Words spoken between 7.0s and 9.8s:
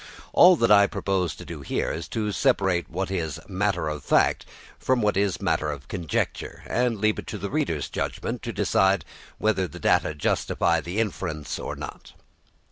it to the reader's judgment to decide whether the